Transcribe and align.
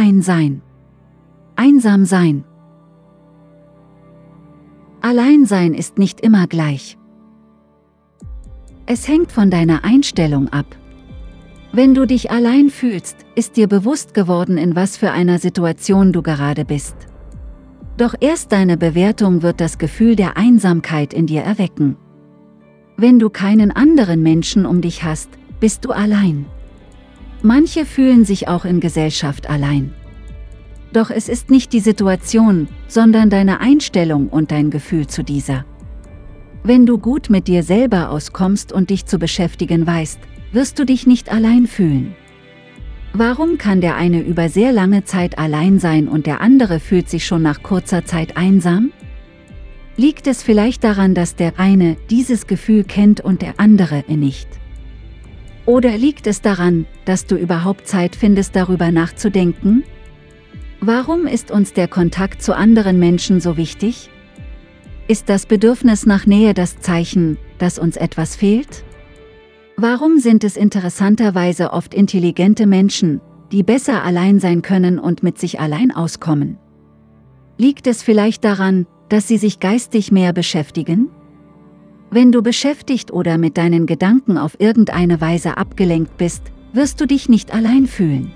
Allein 0.00 0.22
sein. 0.22 0.62
Einsam 1.56 2.06
sein. 2.06 2.44
Alleinsein 5.02 5.74
ist 5.74 5.98
nicht 5.98 6.22
immer 6.22 6.46
gleich. 6.46 6.96
Es 8.86 9.06
hängt 9.06 9.30
von 9.30 9.50
deiner 9.50 9.84
Einstellung 9.84 10.48
ab. 10.48 10.64
Wenn 11.72 11.92
du 11.92 12.06
dich 12.06 12.30
allein 12.30 12.70
fühlst, 12.70 13.26
ist 13.34 13.58
dir 13.58 13.68
bewusst 13.68 14.14
geworden, 14.14 14.56
in 14.56 14.74
was 14.74 14.96
für 14.96 15.10
einer 15.10 15.38
Situation 15.38 16.14
du 16.14 16.22
gerade 16.22 16.64
bist. 16.64 16.96
Doch 17.98 18.14
erst 18.20 18.52
deine 18.52 18.78
Bewertung 18.78 19.42
wird 19.42 19.60
das 19.60 19.76
Gefühl 19.76 20.16
der 20.16 20.38
Einsamkeit 20.38 21.12
in 21.12 21.26
dir 21.26 21.42
erwecken. 21.42 21.98
Wenn 22.96 23.18
du 23.18 23.28
keinen 23.28 23.70
anderen 23.70 24.22
Menschen 24.22 24.64
um 24.64 24.80
dich 24.80 25.04
hast, 25.04 25.28
bist 25.60 25.84
du 25.84 25.90
allein. 25.90 26.46
Manche 27.42 27.86
fühlen 27.86 28.24
sich 28.24 28.48
auch 28.48 28.64
in 28.64 28.80
Gesellschaft 28.80 29.48
allein. 29.48 29.94
Doch 30.92 31.10
es 31.10 31.28
ist 31.28 31.50
nicht 31.50 31.72
die 31.72 31.80
Situation, 31.80 32.68
sondern 32.88 33.30
deine 33.30 33.60
Einstellung 33.60 34.28
und 34.28 34.50
dein 34.50 34.70
Gefühl 34.70 35.06
zu 35.06 35.22
dieser. 35.22 35.64
Wenn 36.62 36.84
du 36.84 36.98
gut 36.98 37.30
mit 37.30 37.48
dir 37.48 37.62
selber 37.62 38.10
auskommst 38.10 38.72
und 38.72 38.90
dich 38.90 39.06
zu 39.06 39.18
beschäftigen 39.18 39.86
weißt, 39.86 40.18
wirst 40.52 40.78
du 40.78 40.84
dich 40.84 41.06
nicht 41.06 41.32
allein 41.32 41.66
fühlen. 41.66 42.14
Warum 43.12 43.56
kann 43.56 43.80
der 43.80 43.96
eine 43.96 44.20
über 44.20 44.48
sehr 44.48 44.72
lange 44.72 45.04
Zeit 45.04 45.38
allein 45.38 45.78
sein 45.78 46.08
und 46.08 46.26
der 46.26 46.40
andere 46.40 46.78
fühlt 46.78 47.08
sich 47.08 47.24
schon 47.24 47.42
nach 47.42 47.62
kurzer 47.62 48.04
Zeit 48.04 48.36
einsam? 48.36 48.92
Liegt 49.96 50.26
es 50.26 50.42
vielleicht 50.42 50.84
daran, 50.84 51.14
dass 51.14 51.34
der 51.34 51.58
eine 51.58 51.96
dieses 52.10 52.46
Gefühl 52.46 52.84
kennt 52.84 53.20
und 53.20 53.42
der 53.42 53.54
andere 53.58 54.04
nicht? 54.08 54.48
Oder 55.70 55.96
liegt 55.96 56.26
es 56.26 56.40
daran, 56.40 56.84
dass 57.04 57.26
du 57.26 57.36
überhaupt 57.36 57.86
Zeit 57.86 58.16
findest, 58.16 58.56
darüber 58.56 58.90
nachzudenken? 58.90 59.84
Warum 60.80 61.28
ist 61.28 61.52
uns 61.52 61.72
der 61.72 61.86
Kontakt 61.86 62.42
zu 62.42 62.56
anderen 62.56 62.98
Menschen 62.98 63.38
so 63.40 63.56
wichtig? 63.56 64.10
Ist 65.06 65.28
das 65.28 65.46
Bedürfnis 65.46 66.06
nach 66.06 66.26
Nähe 66.26 66.54
das 66.54 66.80
Zeichen, 66.80 67.38
dass 67.58 67.78
uns 67.78 67.96
etwas 67.96 68.34
fehlt? 68.34 68.82
Warum 69.76 70.18
sind 70.18 70.42
es 70.42 70.56
interessanterweise 70.56 71.72
oft 71.72 71.94
intelligente 71.94 72.66
Menschen, 72.66 73.20
die 73.52 73.62
besser 73.62 74.02
allein 74.02 74.40
sein 74.40 74.62
können 74.62 74.98
und 74.98 75.22
mit 75.22 75.38
sich 75.38 75.60
allein 75.60 75.92
auskommen? 75.92 76.58
Liegt 77.58 77.86
es 77.86 78.02
vielleicht 78.02 78.42
daran, 78.42 78.88
dass 79.08 79.28
sie 79.28 79.38
sich 79.38 79.60
geistig 79.60 80.10
mehr 80.10 80.32
beschäftigen? 80.32 81.10
Wenn 82.10 82.32
du 82.32 82.42
beschäftigt 82.42 83.12
oder 83.12 83.38
mit 83.38 83.56
deinen 83.56 83.86
Gedanken 83.86 84.36
auf 84.38 84.58
irgendeine 84.58 85.20
Weise 85.20 85.56
abgelenkt 85.56 86.16
bist, 86.16 86.42
wirst 86.72 87.00
du 87.00 87.06
dich 87.06 87.28
nicht 87.28 87.54
allein 87.54 87.86
fühlen 87.86 88.32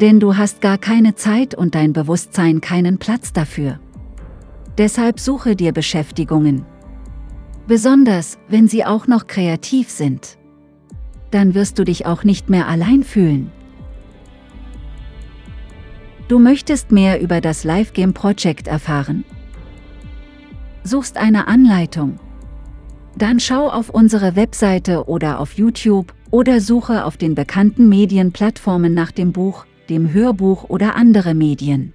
denn 0.00 0.20
du 0.20 0.36
hast 0.36 0.60
gar 0.60 0.78
keine 0.78 1.14
Zeit 1.14 1.54
und 1.54 1.74
dein 1.74 1.92
Bewusstsein 1.92 2.60
keinen 2.60 2.98
Platz 2.98 3.32
dafür. 3.32 3.78
Deshalb 4.78 5.18
suche 5.18 5.56
dir 5.56 5.72
Beschäftigungen. 5.72 6.66
Besonders, 7.66 8.38
wenn 8.48 8.68
sie 8.68 8.84
auch 8.84 9.06
noch 9.06 9.26
kreativ 9.26 9.90
sind. 9.90 10.36
Dann 11.30 11.54
wirst 11.54 11.78
du 11.78 11.84
dich 11.84 12.06
auch 12.06 12.24
nicht 12.24 12.50
mehr 12.50 12.68
allein 12.68 13.02
fühlen. 13.02 13.50
Du 16.28 16.38
möchtest 16.38 16.92
mehr 16.92 17.20
über 17.20 17.40
das 17.40 17.64
Live 17.64 17.92
Game 17.92 18.12
Project 18.12 18.68
erfahren? 18.68 19.24
Suchst 20.84 21.16
eine 21.16 21.48
Anleitung? 21.48 22.18
Dann 23.16 23.40
schau 23.40 23.68
auf 23.68 23.90
unsere 23.90 24.36
Webseite 24.36 25.08
oder 25.08 25.40
auf 25.40 25.54
YouTube 25.54 26.12
oder 26.30 26.60
suche 26.60 27.04
auf 27.04 27.16
den 27.16 27.34
bekannten 27.34 27.88
Medienplattformen 27.88 28.92
nach 28.92 29.10
dem 29.10 29.32
Buch 29.32 29.64
dem 29.88 30.12
Hörbuch 30.12 30.64
oder 30.68 30.96
andere 30.96 31.34
Medien. 31.34 31.92